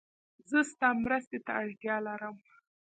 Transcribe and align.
زه 0.49 0.59
ستا 0.71 0.89
مرسته 1.03 1.37
ته 1.45 1.51
اړتیا 1.61 1.95
لرم. 2.07 2.35